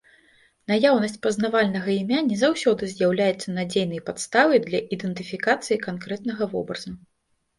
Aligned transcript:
Наяўнасць 0.69 1.19
пазнавальнага 1.25 1.89
імя 2.01 2.21
не 2.29 2.37
заўсёды 2.43 2.89
з'яўляецца 2.95 3.47
надзейнай 3.59 4.01
падставай 4.09 4.59
для 4.67 4.79
ідэнтыфікацыі 4.97 5.77
канкрэтнага 5.87 6.43
вобраза. 6.55 6.91